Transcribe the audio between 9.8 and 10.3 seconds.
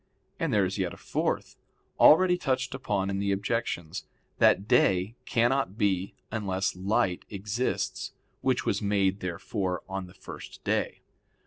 on the